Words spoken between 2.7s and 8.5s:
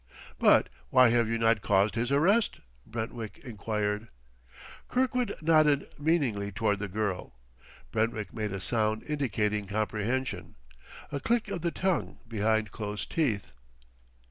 Brentwick inquired. Kirkwood nodded meaningly toward the girl. Brentwick